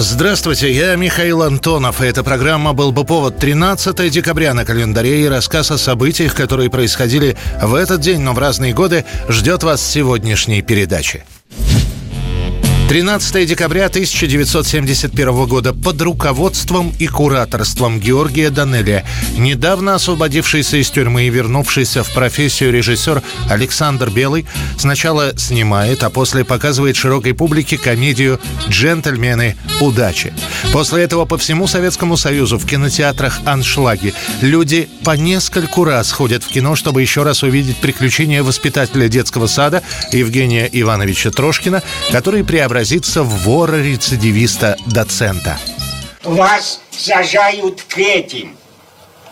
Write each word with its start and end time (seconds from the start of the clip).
Здравствуйте, 0.00 0.72
я 0.72 0.94
Михаил 0.94 1.42
Антонов, 1.42 2.00
и 2.00 2.06
эта 2.06 2.22
программа 2.22 2.72
«Был 2.72 2.92
бы 2.92 3.04
повод» 3.04 3.38
13 3.38 4.08
декабря 4.12 4.54
на 4.54 4.64
календаре 4.64 5.24
и 5.24 5.28
рассказ 5.28 5.72
о 5.72 5.76
событиях, 5.76 6.36
которые 6.36 6.70
происходили 6.70 7.36
в 7.60 7.74
этот 7.74 8.00
день, 8.00 8.20
но 8.20 8.32
в 8.32 8.38
разные 8.38 8.72
годы, 8.72 9.04
ждет 9.28 9.64
вас 9.64 9.84
сегодняшней 9.84 10.62
передачи. 10.62 11.24
13 12.88 13.46
декабря 13.46 13.84
1971 13.84 15.44
года 15.44 15.74
под 15.74 16.00
руководством 16.00 16.94
и 16.98 17.06
кураторством 17.06 18.00
Георгия 18.00 18.48
Данелия, 18.48 19.04
недавно 19.36 19.94
освободившийся 19.94 20.78
из 20.78 20.88
тюрьмы 20.88 21.24
и 21.24 21.28
вернувшийся 21.28 22.02
в 22.02 22.10
профессию 22.14 22.72
режиссер 22.72 23.22
Александр 23.50 24.08
Белый 24.08 24.46
сначала 24.78 25.36
снимает, 25.36 26.02
а 26.02 26.08
после 26.08 26.46
показывает 26.46 26.96
широкой 26.96 27.34
публике 27.34 27.76
комедию 27.76 28.40
«Джентльмены. 28.70 29.56
Удачи». 29.82 30.32
После 30.72 31.02
этого 31.02 31.26
по 31.26 31.36
всему 31.36 31.66
Советскому 31.66 32.16
Союзу 32.16 32.56
в 32.56 32.64
кинотеатрах 32.64 33.40
«Аншлаги» 33.44 34.14
люди 34.40 34.88
по 35.04 35.10
нескольку 35.10 35.84
раз 35.84 36.10
ходят 36.10 36.42
в 36.42 36.48
кино, 36.48 36.74
чтобы 36.74 37.02
еще 37.02 37.22
раз 37.22 37.42
увидеть 37.42 37.76
приключения 37.76 38.42
воспитателя 38.42 39.08
детского 39.08 39.46
сада 39.46 39.82
Евгения 40.10 40.66
Ивановича 40.72 41.30
Трошкина, 41.30 41.82
который 42.12 42.44
преобразил 42.44 42.77
преобразится 42.78 43.24
в 43.24 43.42
вора-рецидивиста-доцента. 43.42 45.58
Вас 46.22 46.80
сажают 46.90 47.82
к 47.82 47.98
этим. 47.98 48.56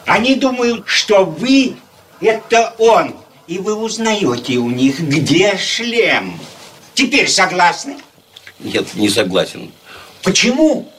Они 0.05 0.35
думают, 0.35 0.83
что 0.87 1.25
вы– 1.25 1.77
это 2.21 2.75
он. 2.79 3.15
И 3.47 3.59
вы 3.59 3.77
узнаете 3.77 4.57
у 4.57 4.69
них, 4.69 4.99
где 4.99 5.57
шлем. 5.57 6.41
Теперь 6.95 7.29
согласны? 7.29 7.99
Нет, 8.59 8.93
не 8.95 9.09
согласен. 9.09 9.71
Почему? 10.25 10.91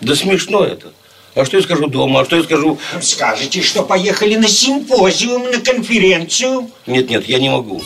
Да 0.00 0.16
смешно 0.16 0.64
это. 0.64 0.92
А 1.36 1.44
что 1.44 1.58
я 1.58 1.62
скажу 1.62 1.86
дома? 1.86 2.22
А 2.22 2.24
что 2.24 2.34
я 2.36 2.42
скажу... 2.42 2.80
Скажете, 3.00 3.62
что 3.62 3.84
поехали 3.84 4.34
на 4.34 4.48
симпозиум, 4.48 5.52
на 5.52 5.60
конференцию? 5.60 6.68
Нет, 6.86 7.08
нет, 7.08 7.28
я 7.28 7.38
не 7.38 7.48
могу. 7.48 7.80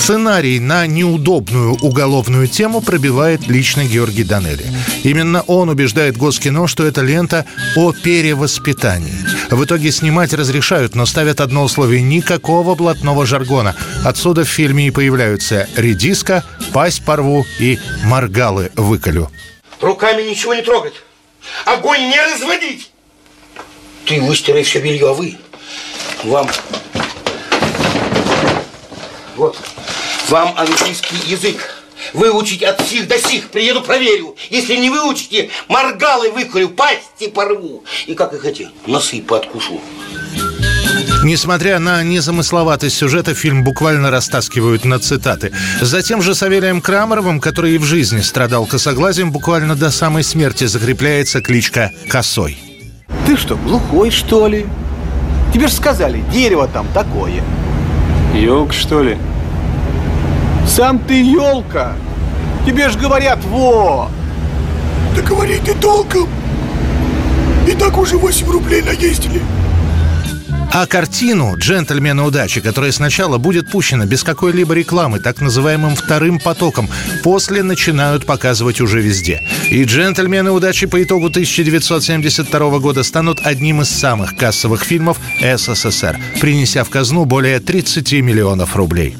Сценарий 0.00 0.58
на 0.60 0.86
неудобную 0.86 1.74
уголовную 1.74 2.48
тему 2.48 2.80
пробивает 2.80 3.46
лично 3.46 3.84
Георгий 3.84 4.24
Данелли. 4.24 4.64
Именно 5.04 5.42
он 5.42 5.68
убеждает 5.68 6.16
Госкино, 6.16 6.66
что 6.66 6.86
это 6.86 7.02
лента 7.02 7.44
о 7.76 7.92
перевоспитании. 7.92 9.12
В 9.50 9.62
итоге 9.62 9.92
снимать 9.92 10.32
разрешают, 10.32 10.94
но 10.94 11.04
ставят 11.04 11.42
одно 11.42 11.64
условие– 11.64 12.00
никакого 12.02 12.74
блатного 12.74 13.26
жаргона. 13.26 13.76
Отсюда 14.02 14.44
в 14.44 14.48
фильме 14.48 14.86
и 14.86 14.90
появляются 14.90 15.68
редиска, 15.76 16.44
пасть 16.72 17.04
порву 17.04 17.44
и 17.58 17.78
моргалы 18.02 18.72
выколю. 18.76 19.30
Руками 19.82 20.22
ничего 20.22 20.54
не 20.54 20.62
трогать. 20.62 20.94
Огонь 21.66 22.08
не 22.08 22.18
разводить. 22.18 22.90
Ты 24.06 24.18
выстирай 24.22 24.62
все 24.62 24.80
белье, 24.80 25.10
а 25.10 25.12
вы? 25.12 25.36
Вам... 26.24 26.48
Вот. 29.36 29.58
Вам 30.30 30.54
английский 30.56 31.16
язык. 31.26 31.56
Выучить 32.14 32.62
от 32.62 32.80
сих 32.86 33.08
до 33.08 33.18
сих, 33.18 33.48
приеду 33.48 33.82
проверю. 33.82 34.36
Если 34.48 34.76
не 34.76 34.88
выучите, 34.88 35.50
моргалы 35.66 36.30
выкурю, 36.30 36.68
пасти 36.68 37.28
порву. 37.28 37.82
И 38.06 38.14
как 38.14 38.32
их 38.32 38.44
эти 38.44 38.68
носы 38.86 39.22
подкушу. 39.22 39.80
Несмотря 41.24 41.80
на 41.80 42.04
незамысловатость 42.04 42.96
сюжета, 42.96 43.34
фильм 43.34 43.64
буквально 43.64 44.12
растаскивают 44.12 44.84
на 44.84 45.00
цитаты. 45.00 45.52
Затем 45.80 46.22
же 46.22 46.36
Савелием 46.36 46.80
Крамеровым, 46.80 47.40
который 47.40 47.74
и 47.74 47.78
в 47.78 47.84
жизни 47.84 48.20
страдал 48.20 48.66
косоглазием, 48.66 49.32
буквально 49.32 49.74
до 49.74 49.90
самой 49.90 50.22
смерти 50.22 50.66
закрепляется 50.66 51.42
кличка 51.42 51.90
«Косой». 52.08 52.56
Ты 53.26 53.36
что, 53.36 53.56
глухой, 53.56 54.12
что 54.12 54.46
ли? 54.46 54.64
Тебе 55.52 55.66
же 55.66 55.74
сказали, 55.74 56.22
дерево 56.32 56.68
там 56.72 56.86
такое. 56.94 57.42
Елка, 58.32 58.72
что 58.72 59.02
ли? 59.02 59.18
Сам 60.70 61.00
ты 61.00 61.20
елка. 61.20 61.96
Тебе 62.64 62.88
ж 62.90 62.96
говорят, 62.96 63.44
во. 63.46 64.08
Да 65.16 65.22
говори 65.22 65.58
ты 65.58 65.74
толком. 65.74 66.28
И 67.68 67.72
так 67.72 67.98
уже 67.98 68.16
8 68.16 68.46
рублей 68.48 68.80
наездили. 68.80 69.42
А 70.72 70.86
картину 70.86 71.56
«Джентльмены 71.56 72.22
удачи», 72.22 72.60
которая 72.60 72.92
сначала 72.92 73.38
будет 73.38 73.68
пущена 73.72 74.06
без 74.06 74.22
какой-либо 74.22 74.72
рекламы, 74.72 75.18
так 75.18 75.40
называемым 75.40 75.96
вторым 75.96 76.38
потоком, 76.38 76.88
после 77.24 77.64
начинают 77.64 78.24
показывать 78.24 78.80
уже 78.80 79.00
везде. 79.00 79.42
И 79.68 79.82
«Джентльмены 79.82 80.52
удачи» 80.52 80.86
по 80.86 81.02
итогу 81.02 81.26
1972 81.26 82.78
года 82.78 83.02
станут 83.02 83.40
одним 83.42 83.82
из 83.82 83.90
самых 83.90 84.36
кассовых 84.36 84.84
фильмов 84.84 85.18
СССР, 85.40 86.20
принеся 86.40 86.84
в 86.84 86.90
казну 86.90 87.24
более 87.24 87.58
30 87.58 88.12
миллионов 88.22 88.76
рублей. 88.76 89.16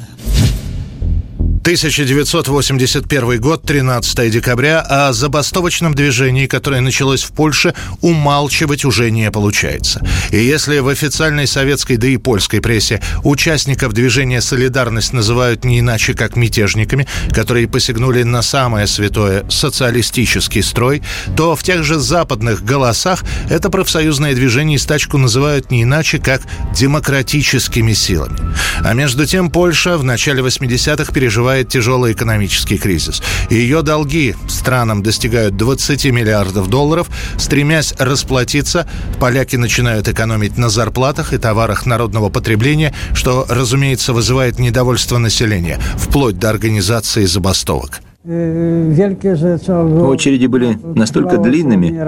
1981 1.61 3.39
год, 3.39 3.61
13 3.61 4.31
декабря, 4.31 4.81
о 4.81 5.13
забастовочном 5.13 5.93
движении, 5.93 6.47
которое 6.47 6.81
началось 6.81 7.21
в 7.21 7.33
Польше, 7.33 7.75
умалчивать 8.01 8.83
уже 8.83 9.11
не 9.11 9.29
получается. 9.29 10.03
И 10.31 10.43
если 10.43 10.79
в 10.79 10.87
официальной 10.87 11.45
советской, 11.45 11.97
да 11.97 12.07
и 12.07 12.17
польской 12.17 12.61
прессе 12.61 12.99
участников 13.23 13.93
движения 13.93 14.41
«Солидарность» 14.41 15.13
называют 15.13 15.63
не 15.63 15.81
иначе, 15.81 16.15
как 16.15 16.35
мятежниками, 16.35 17.07
которые 17.31 17.67
посягнули 17.67 18.23
на 18.23 18.41
самое 18.41 18.87
святое 18.87 19.47
социалистический 19.47 20.63
строй, 20.63 21.03
то 21.37 21.55
в 21.55 21.61
тех 21.61 21.83
же 21.83 21.99
западных 21.99 22.65
голосах 22.65 23.23
это 23.51 23.69
профсоюзное 23.69 24.33
движение 24.33 24.77
и 24.77 24.79
стачку 24.79 25.19
называют 25.19 25.69
не 25.69 25.83
иначе, 25.83 26.17
как 26.17 26.41
демократическими 26.75 27.93
силами. 27.93 28.39
А 28.83 28.93
между 28.95 29.27
тем 29.27 29.51
Польша 29.51 29.99
в 29.99 30.03
начале 30.03 30.41
80-х 30.41 31.13
переживает 31.13 31.50
переживает 31.51 31.67
тяжелый 31.67 32.13
экономический 32.13 32.77
кризис. 32.77 33.21
Ее 33.49 33.81
долги 33.81 34.35
странам 34.47 35.03
достигают 35.03 35.57
20 35.57 36.05
миллиардов 36.05 36.69
долларов. 36.69 37.09
Стремясь 37.37 37.93
расплатиться, 37.99 38.87
поляки 39.19 39.57
начинают 39.57 40.07
экономить 40.07 40.57
на 40.57 40.69
зарплатах 40.69 41.33
и 41.33 41.37
товарах 41.37 41.85
народного 41.85 42.29
потребления, 42.29 42.93
что, 43.13 43.45
разумеется, 43.49 44.13
вызывает 44.13 44.59
недовольство 44.59 45.17
населения, 45.17 45.77
вплоть 45.97 46.39
до 46.39 46.49
организации 46.49 47.25
забастовок. 47.25 47.99
Очереди 48.23 50.45
были 50.45 50.79
настолько 50.95 51.37
длинными, 51.37 51.99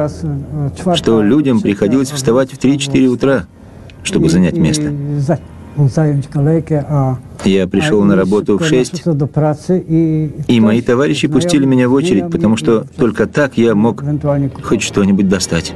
что 0.95 1.21
людям 1.21 1.59
приходилось 1.59 2.11
вставать 2.11 2.53
в 2.53 2.59
3-4 2.59 3.07
утра, 3.07 3.45
чтобы 4.03 4.29
занять 4.29 4.55
место. 4.55 4.93
Я 7.45 7.67
пришел 7.67 8.03
на 8.03 8.15
работу 8.15 8.57
в 8.57 8.65
6, 8.65 9.03
и 9.87 10.59
мои 10.59 10.81
товарищи 10.81 11.27
пустили 11.27 11.65
меня 11.65 11.89
в 11.89 11.93
очередь, 11.93 12.29
потому 12.31 12.57
что 12.57 12.85
только 12.97 13.27
так 13.27 13.57
я 13.57 13.75
мог 13.75 14.03
хоть 14.63 14.81
что-нибудь 14.81 15.27
достать. 15.27 15.73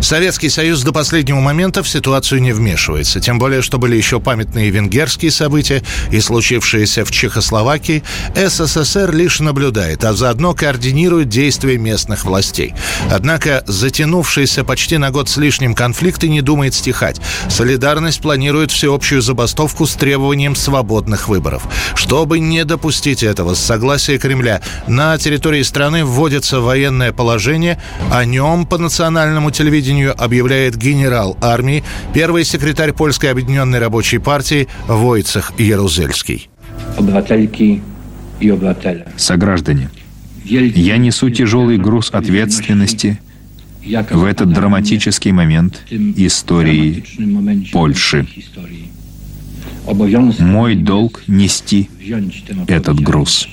Советский 0.00 0.48
Союз 0.48 0.82
до 0.82 0.92
последнего 0.92 1.40
момента 1.40 1.82
в 1.82 1.88
ситуацию 1.88 2.40
не 2.40 2.52
вмешивается, 2.52 3.20
тем 3.20 3.38
более, 3.38 3.60
что 3.60 3.78
были 3.78 3.96
еще 3.96 4.18
памятные 4.18 4.70
венгерские 4.70 5.30
события 5.30 5.82
и 6.10 6.20
случившиеся 6.20 7.04
в 7.04 7.10
Чехословакии, 7.10 8.02
СССР 8.34 9.12
лишь 9.14 9.40
наблюдает, 9.40 10.02
а 10.04 10.14
заодно 10.14 10.54
координирует 10.54 11.28
действия 11.28 11.76
местных 11.76 12.24
властей. 12.24 12.74
Однако 13.10 13.62
затянувшийся 13.66 14.64
почти 14.64 14.96
на 14.96 15.10
год 15.10 15.28
с 15.28 15.36
лишним 15.36 15.74
конфликт 15.74 16.24
и 16.24 16.30
не 16.30 16.40
думает 16.40 16.74
стихать. 16.74 17.20
Солидарность 17.48 18.22
планирует 18.22 18.72
всеобщую 18.72 19.20
забастовку 19.20 19.86
с 19.86 19.94
требованием 19.94 20.56
свободных 20.56 21.28
выборов. 21.28 21.62
Чтобы 21.94 22.38
не 22.40 22.64
допустить 22.64 23.22
этого, 23.22 23.54
с 23.54 23.60
согласия 23.60 24.18
Кремля 24.18 24.62
на 24.86 25.18
территории 25.18 25.62
страны 25.62 26.04
вводится 26.06 26.60
военное 26.60 27.12
положение, 27.12 27.80
о 28.10 28.24
нем 28.24 28.66
по 28.66 28.78
национальному 28.78 29.50
телевидению 29.50 29.89
телевидению 29.90 30.14
объявляет 30.22 30.76
генерал 30.76 31.36
армии, 31.40 31.82
первый 32.14 32.44
секретарь 32.44 32.92
Польской 32.92 33.30
объединенной 33.30 33.80
рабочей 33.80 34.18
партии 34.18 34.68
Войцех 34.86 35.52
Ярузельский. 35.58 36.48
Сограждане, 39.16 39.90
я 40.44 40.96
несу 40.96 41.30
тяжелый 41.30 41.76
груз 41.76 42.10
ответственности 42.12 43.20
в 44.10 44.24
этот 44.24 44.52
драматический 44.52 45.32
момент 45.32 45.82
истории 45.90 47.04
Польши. 47.72 48.26
Мой 50.38 50.76
долг 50.76 51.22
нести 51.26 51.90
этот 52.68 53.00
груз. 53.00 53.48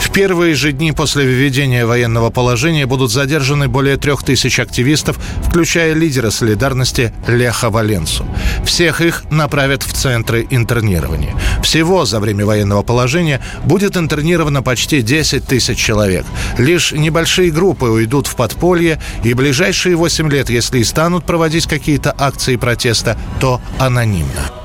В 0.00 0.10
первые 0.10 0.54
же 0.54 0.72
дни 0.72 0.92
после 0.92 1.24
введения 1.24 1.84
военного 1.84 2.30
положения 2.30 2.86
будут 2.86 3.10
задержаны 3.10 3.68
более 3.68 3.96
трех 3.96 4.22
тысяч 4.22 4.58
активистов, 4.58 5.18
включая 5.44 5.92
лидера 5.92 6.30
солидарности 6.30 7.12
Леха 7.26 7.68
Валенсу. 7.68 8.26
Всех 8.64 9.00
их 9.00 9.24
направят 9.30 9.82
в 9.82 9.92
центры 9.92 10.46
интернирования. 10.50 11.34
Всего 11.62 12.04
за 12.04 12.20
время 12.20 12.46
военного 12.46 12.82
положения 12.82 13.40
будет 13.64 13.96
интернировано 13.96 14.62
почти 14.62 15.02
10 15.02 15.44
тысяч 15.44 15.78
человек. 15.78 16.24
Лишь 16.58 16.92
небольшие 16.92 17.50
группы 17.50 17.86
уйдут 17.86 18.26
в 18.26 18.36
подполье, 18.36 19.00
и 19.24 19.34
ближайшие 19.34 19.96
8 19.96 20.30
лет, 20.30 20.48
если 20.48 20.78
и 20.78 20.84
станут 20.84 21.24
проводить 21.24 21.66
какие-то 21.66 22.14
акции 22.16 22.56
протеста, 22.56 23.18
то 23.40 23.60
анонимно. 23.78 24.57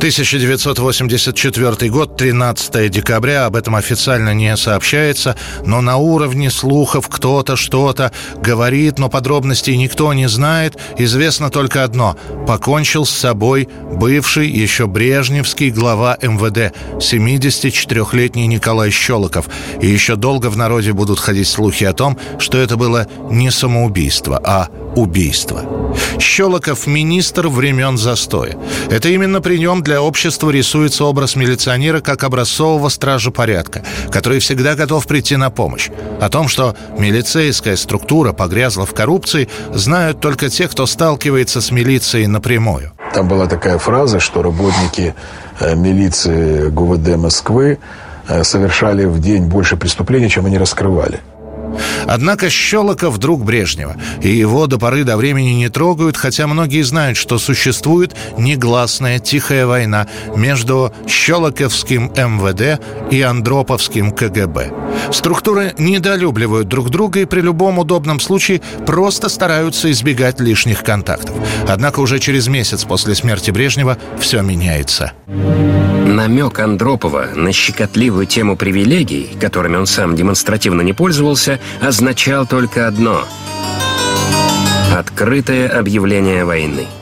1984 0.00 1.90
год, 1.90 2.16
13 2.16 2.90
декабря, 2.90 3.44
об 3.44 3.54
этом 3.54 3.76
официально 3.76 4.32
не 4.32 4.56
сообщается, 4.56 5.36
но 5.66 5.82
на 5.82 5.98
уровне 5.98 6.50
слухов 6.50 7.06
кто-то 7.10 7.54
что-то 7.54 8.10
говорит, 8.38 8.98
но 8.98 9.10
подробностей 9.10 9.76
никто 9.76 10.14
не 10.14 10.26
знает. 10.26 10.78
Известно 10.96 11.50
только 11.50 11.84
одно– 11.84 12.16
покончил 12.46 13.04
с 13.04 13.10
собой 13.10 13.68
бывший 13.92 14.48
еще 14.48 14.86
брежневский 14.86 15.68
глава 15.68 16.16
МВД, 16.22 16.74
74-летний 16.96 18.46
Николай 18.46 18.90
Щелоков. 18.90 19.50
И 19.82 19.86
еще 19.86 20.16
долго 20.16 20.48
в 20.48 20.56
народе 20.56 20.94
будут 20.94 21.20
ходить 21.20 21.46
слухи 21.46 21.84
о 21.84 21.92
том, 21.92 22.18
что 22.38 22.56
это 22.56 22.78
было 22.78 23.06
не 23.30 23.50
самоубийство, 23.50 24.40
а 24.42 24.68
убийство. 24.96 25.64
Щелоков– 26.18 26.86
министр 26.88 27.48
времен 27.48 27.98
застоя. 27.98 28.56
Это 28.90 29.08
именно 29.08 29.40
при 29.40 29.58
нем 29.58 29.82
для 29.82 29.89
общества 29.98 30.50
рисуется 30.50 31.04
образ 31.04 31.36
милиционера 31.36 32.00
как 32.00 32.22
образцового 32.22 32.88
стража 32.90 33.30
порядка, 33.30 33.82
который 34.10 34.38
всегда 34.38 34.74
готов 34.74 35.06
прийти 35.06 35.36
на 35.36 35.50
помощь. 35.50 35.90
О 36.20 36.28
том, 36.28 36.48
что 36.48 36.76
милицейская 36.98 37.76
структура 37.76 38.32
погрязла 38.32 38.84
в 38.84 38.94
коррупции, 38.94 39.48
знают 39.72 40.20
только 40.20 40.50
те, 40.50 40.68
кто 40.68 40.86
сталкивается 40.86 41.60
с 41.60 41.70
милицией 41.70 42.26
напрямую. 42.26 42.92
Там 43.14 43.26
была 43.26 43.46
такая 43.46 43.78
фраза, 43.78 44.20
что 44.20 44.42
работники 44.42 45.14
э, 45.58 45.74
милиции 45.74 46.68
ГУВД 46.68 47.16
Москвы 47.16 47.78
э, 48.28 48.44
совершали 48.44 49.04
в 49.06 49.18
день 49.20 49.44
больше 49.44 49.76
преступлений, 49.76 50.28
чем 50.28 50.46
они 50.46 50.58
раскрывали. 50.58 51.20
Однако 52.06 52.50
Щелоков 52.50 53.18
друг 53.18 53.44
Брежнева, 53.44 53.96
и 54.22 54.28
его 54.28 54.66
до 54.66 54.78
поры 54.78 55.04
до 55.04 55.16
времени 55.16 55.50
не 55.50 55.68
трогают, 55.68 56.16
хотя 56.16 56.46
многие 56.46 56.82
знают, 56.82 57.16
что 57.16 57.38
существует 57.38 58.14
негласная 58.38 59.18
тихая 59.18 59.66
война 59.66 60.06
между 60.34 60.92
Щелоковским 61.06 62.12
МВД 62.16 62.80
и 63.10 63.22
Андроповским 63.22 64.12
КГБ. 64.12 64.72
Структуры 65.12 65.74
недолюбливают 65.78 66.68
друг 66.68 66.90
друга 66.90 67.20
и 67.20 67.24
при 67.24 67.40
любом 67.40 67.78
удобном 67.78 68.20
случае 68.20 68.60
просто 68.86 69.28
стараются 69.28 69.90
избегать 69.90 70.40
лишних 70.40 70.82
контактов. 70.82 71.36
Однако 71.68 72.00
уже 72.00 72.18
через 72.18 72.48
месяц 72.48 72.84
после 72.84 73.14
смерти 73.14 73.50
Брежнева 73.50 73.98
все 74.18 74.42
меняется. 74.42 75.12
Намек 76.20 76.58
Андропова 76.58 77.30
на 77.34 77.50
щекотливую 77.50 78.26
тему 78.26 78.54
привилегий, 78.54 79.30
которыми 79.40 79.76
он 79.76 79.86
сам 79.86 80.14
демонстративно 80.14 80.82
не 80.82 80.92
пользовался, 80.92 81.58
означал 81.80 82.46
только 82.46 82.86
одно– 82.86 83.24
открытое 84.94 85.66
объявление 85.66 86.44
войны– 86.44 86.86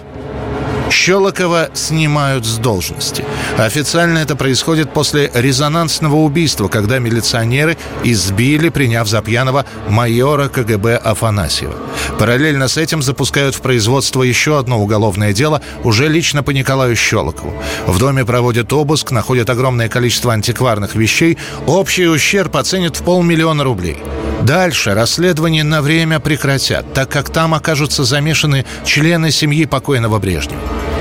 Щелокова 0.91 1.71
снимают 1.75 2.45
с 2.47 2.59
должности. 2.59 3.25
Официально 3.57 4.19
это 4.19 4.37
происходит 4.37 4.93
после 4.93 5.31
резонансного 5.35 6.17
убийства, 6.17 6.69
когда 6.69 6.99
милиционеры 6.99 7.77
избили, 8.05 8.69
приняв 8.69 9.09
за 9.09 9.23
пьяного 9.23 9.65
майора 9.89 10.49
КГБ 10.49 10.97
Афанасьева. 10.97 11.75
Параллельно 12.19 12.69
с 12.69 12.77
этим 12.77 13.03
запускают 13.03 13.55
в 13.55 13.61
производство 13.61 14.23
еще 14.23 14.59
одно 14.59 14.81
уголовное 14.81 15.33
дело, 15.33 15.63
уже 15.85 16.09
лично 16.09 16.43
по 16.43 16.51
Николаю 16.51 16.97
Щелокову. 16.97 17.55
В 17.87 17.99
доме 17.99 18.25
проводят 18.25 18.73
обыск, 18.73 19.11
находят 19.11 19.51
огромное 19.51 19.89
количество 19.89 20.33
антикварных 20.33 20.95
вещей. 20.95 21.39
Общий 21.67 22.07
ущерб 22.07 22.57
оценят 22.57 22.97
в 22.97 23.03
полмиллиона 23.03 23.65
рублей. 23.65 23.99
Дальше 24.43 24.95
расследование 24.95 25.65
на 25.65 25.83
время 25.83 26.21
прекратят, 26.21 26.93
так 26.95 27.09
как 27.09 27.31
там 27.31 27.55
окажутся 27.55 28.05
замешаны 28.05 28.65
члены 28.85 29.31
семьи 29.31 29.65
покойного 29.65 30.19
Брежнева. 30.19 30.61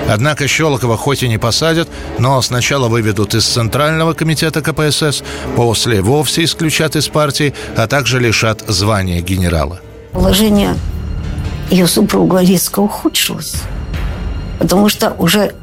Однако 0.10 0.48
Щелокова 0.48 0.98
хоть 0.98 1.24
и 1.24 1.28
не 1.28 1.38
посадят, 1.38 1.90
но 2.18 2.42
сначала 2.42 2.88
выведут 2.88 3.36
из 3.36 3.46
Центрального 3.46 4.14
комитета 4.14 4.62
КПСС, 4.62 5.22
после 5.56 6.02
вовсе 6.02 6.46
исключат 6.46 6.96
из 6.96 7.10
партии, 7.10 7.54
а 7.76 7.88
также 7.88 8.20
лишат 8.20 8.64
звания 8.68 9.22
генерала. 9.22 9.82
Положение 10.14 10.76
ее 11.70 11.88
супруга 11.88 12.40
резко 12.40 12.80
ухудшилось, 12.80 13.56
потому 14.60 14.88
что 14.88 15.14
уже 15.18 15.54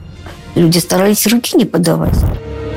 люди 0.54 0.78
старались 0.78 1.26
руки 1.26 1.56
не 1.56 1.64
подавать. 1.64 2.18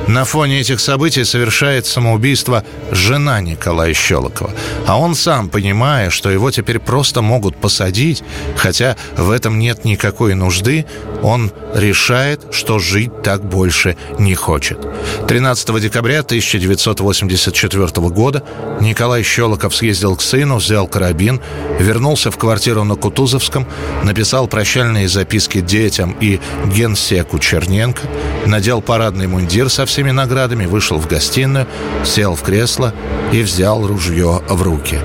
На 0.08 0.24
фоне 0.24 0.62
этих 0.62 0.80
событий 0.80 1.26
совершает 1.26 1.86
самоубийство 1.86 2.64
жена 2.92 3.42
Николая 3.42 3.94
Щелокова. 3.94 4.52
А 4.86 4.98
он 4.98 5.16
сам, 5.16 5.50
понимая, 5.50 6.10
что 6.10 6.30
его 6.30 6.50
теперь 6.50 6.80
просто 6.80 7.22
могут 7.22 7.58
посадить, 7.58 8.24
хотя 8.56 8.96
в 9.18 9.30
этом 9.32 9.60
нет 9.60 9.84
никакой 9.84 10.34
нужды, 10.34 10.86
он 11.22 11.52
решает, 11.76 12.48
что 12.52 12.80
жить 12.80 13.22
так 13.22 13.44
больше 13.44 13.98
не 14.18 14.34
хочет. 14.34 14.80
13 15.28 15.82
декабря 15.82 16.20
1984 16.20 17.88
года 18.10 18.44
Николай 18.80 19.24
Щелоков 19.24 19.76
съездил 19.76 20.16
к 20.16 20.22
сыну, 20.22 20.58
взял 20.58 20.88
карабин, 20.88 21.42
вернулся 21.80 22.32
в 22.32 22.38
квартиру 22.38 22.86
на 22.86 22.96
Кутузовском, 22.96 23.68
написал 24.04 24.48
прощальные 24.48 25.10
записки 25.10 25.60
детям 25.60 26.16
и 26.22 26.40
генсеку 26.66 27.40
Черненко, 27.40 28.02
надел 28.46 28.82
парадный 28.82 29.28
мундир 29.28 29.70
со 29.70 29.86
всеми 29.86 29.97
всеми 29.98 30.12
наградами, 30.12 30.68
вышел 30.68 31.00
в 31.00 31.08
гостиную, 31.08 31.66
сел 32.06 32.36
в 32.36 32.44
кресло 32.44 32.94
и 33.34 33.42
взял 33.42 33.88
ружье 33.88 34.44
в 34.48 34.62
руки. 34.62 35.00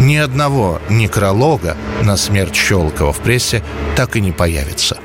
Ни 0.00 0.16
одного 0.16 0.80
некролога 0.90 1.76
на 2.02 2.16
смерть 2.16 2.56
Щелкова 2.56 3.12
в 3.12 3.20
прессе 3.20 3.62
так 3.94 4.16
и 4.16 4.20
не 4.20 4.32
появится. 4.32 4.98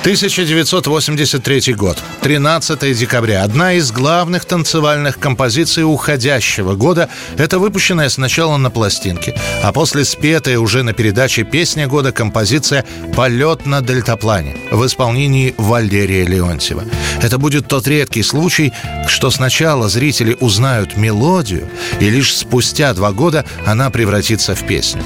1983 0.00 1.74
год, 1.74 2.02
13 2.22 2.98
декабря. 2.98 3.42
Одна 3.42 3.74
из 3.74 3.92
главных 3.92 4.46
танцевальных 4.46 5.18
композиций 5.18 5.84
уходящего 5.84 6.74
года– 6.74 7.10
это 7.36 7.58
выпущенная 7.58 8.08
сначала 8.08 8.56
на 8.56 8.70
пластинке, 8.70 9.38
а 9.62 9.74
после 9.74 10.06
спетая 10.06 10.58
уже 10.58 10.84
на 10.84 10.94
передаче 10.94 11.44
«Песня 11.44 11.86
года» 11.86 12.12
композиция 12.12 12.86
«Полет 13.14 13.66
на 13.66 13.82
дельтаплане» 13.82 14.56
в 14.70 14.86
исполнении 14.86 15.54
Валерия 15.58 16.24
Леонтьева. 16.24 16.84
Это 17.20 17.36
будет 17.36 17.68
тот 17.68 17.86
редкий 17.86 18.22
случай, 18.22 18.72
что 19.06 19.30
сначала 19.30 19.90
зрители 19.90 20.34
узнают 20.40 20.96
мелодию, 20.96 21.68
и 22.00 22.08
лишь 22.08 22.34
спустя 22.34 22.94
два 22.94 23.12
года 23.12 23.44
она 23.66 23.90
превратится 23.90 24.54
в 24.54 24.66
песню. 24.66 25.02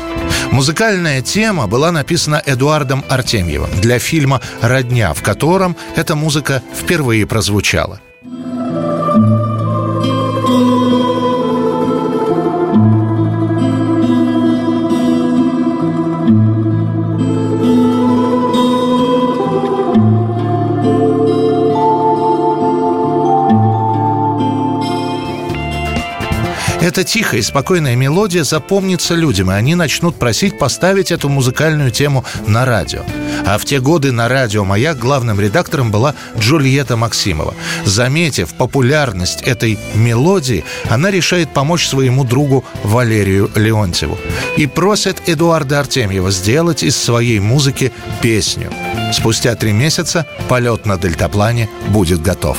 Музыкальная 0.53 1.21
тема 1.21 1.67
была 1.67 1.91
написана 1.91 2.41
Эдуардом 2.47 3.05
Артемьевым 3.09 3.71
для 3.81 3.99
фильма 3.99 4.41
«Родня», 4.85 5.15
в 5.15 5.23
котором 5.23 5.77
эта 5.97 6.15
музыка 6.15 6.63
впервые 6.75 7.27
прозвучала. 7.27 8.01
Эта 26.85 27.03
тихая 27.03 27.41
и 27.41 27.43
спокойная 27.43 27.97
мелодия 27.97 28.45
запомнится 28.45 29.15
людям, 29.15 29.51
и 29.51 29.55
они 29.55 29.75
начнут 29.75 30.17
просить 30.17 30.59
поставить 30.59 31.13
эту 31.13 31.31
музыкальную 31.31 31.91
тему 31.91 32.27
на 32.47 32.67
радио. 32.67 33.01
А 33.47 33.57
в 33.57 33.65
те 33.65 33.81
годы 33.81 34.13
на 34.13 34.29
радио 34.29 34.67
«Маяк» 34.67 34.99
главным 34.99 35.41
редактором 35.41 35.91
была 35.91 36.15
Джульетта 36.39 36.99
Максимова. 36.99 37.55
Заметив 37.87 38.53
популярность 38.53 39.41
этой 39.41 39.79
мелодии, 39.95 40.63
она 40.91 41.11
решает 41.11 41.55
помочь 41.55 41.87
своему 41.87 42.23
другу 42.23 42.67
Валерию 42.83 43.51
Леонтьеву 43.55 44.19
и 44.59 44.67
просит 44.67 45.23
Эдуарда 45.27 45.81
Артемьева 45.81 46.31
сделать 46.31 46.83
из 46.83 46.99
своей 46.99 47.41
музыки 47.41 47.93
песню. 48.21 48.71
Спустя 49.11 49.55
три 49.55 49.73
месяца 49.73 50.27
полет 50.51 50.85
на 50.85 50.99
дельтаплане 50.99 51.71
будет 51.89 52.21
готов. 52.21 52.59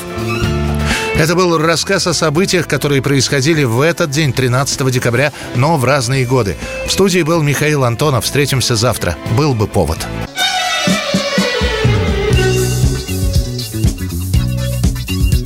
Это 1.17 1.33
был 1.33 1.57
рассказ 1.57 2.07
о 2.07 2.13
событиях, 2.13 2.67
которые 2.67 3.01
происходили 3.01 3.63
в 3.63 3.79
этот 3.79 4.11
день, 4.11 4.33
13 4.33 4.91
декабря, 4.91 5.31
но 5.55 5.77
в 5.77 5.85
разные 5.85 6.25
годы. 6.25 6.57
В 6.87 6.91
студии 6.91 7.21
был 7.21 7.41
Михаил 7.41 7.85
Антонов. 7.85 8.25
Встретимся 8.25 8.75
завтра. 8.75 9.15
Был 9.37 9.53
бы 9.53 9.65
повод. 9.65 9.97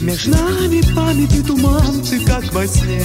Между 0.02 0.32
нами 0.32 0.82
памяти 0.96 1.44
туман, 1.44 2.02
ты 2.02 2.20
как 2.26 2.52
во 2.52 2.66
сне, 2.66 3.04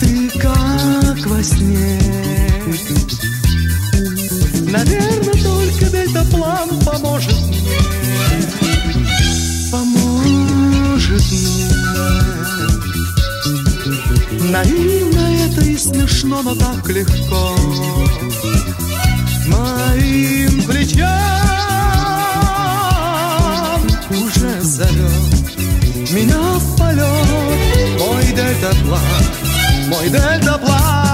ты 0.00 0.30
как 0.38 1.26
во 1.26 1.42
сне. 1.42 2.00
Наверное, 4.70 5.42
только 5.42 5.90
дельтаплан 5.90 6.68
поможет 6.84 7.40
мне, 7.48 7.70
поможет 9.72 10.13
мне. 11.14 11.68
Наивно 14.50 15.46
это 15.46 15.62
и 15.62 15.76
смешно, 15.76 16.42
но 16.42 16.54
так 16.54 16.88
легко. 16.88 17.56
Моим 19.46 20.62
плечам 20.64 21.10
уже 24.10 24.60
зовет 24.62 25.58
Меня 26.10 26.58
в 26.58 26.76
полет. 26.76 27.04
Мой 27.98 28.24
дельтаплан, 28.26 29.00
мой 29.88 30.08
дельтаплан. 30.08 31.04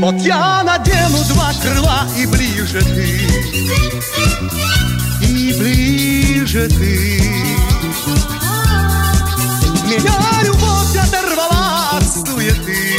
Вот 0.00 0.14
я 0.22 0.62
надену 0.64 1.24
два 1.28 1.52
крыла 1.62 2.06
и 2.16 2.26
ближе 2.26 2.80
ты. 2.80 3.20
И 5.26 5.52
ближе 5.58 6.13
ты. 6.54 7.20
Меня 9.86 10.14
любовь 10.44 10.96
оторвала 10.96 11.98
от 11.98 12.04
суеты, 12.04 12.96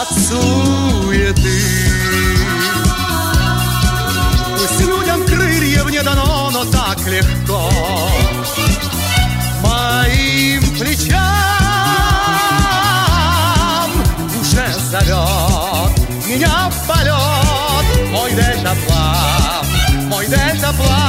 от 0.00 0.08
суеты. 0.12 1.60
Пусть 4.56 4.80
людям 4.86 5.26
крыльев 5.26 5.90
не 5.90 6.00
дано, 6.02 6.50
но 6.52 6.64
так 6.66 7.04
легко. 7.06 7.68
Моим 9.64 10.62
плечам 10.78 11.20
уже 14.40 14.72
зовет 14.88 15.98
меня 16.28 16.70
в 16.70 16.86
полет. 16.86 18.10
Мой 18.12 18.30
дельтаплан, 18.34 19.66
мой 20.08 20.26
дельтаплан 20.26 20.99